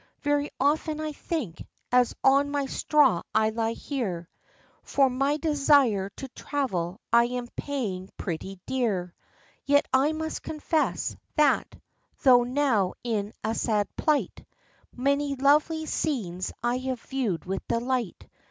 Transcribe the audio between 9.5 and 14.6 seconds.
Yet I must confess, that, though now in a sad plight,